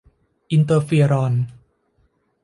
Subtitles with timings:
[0.51, 1.33] อินเตอร์เฟียรอน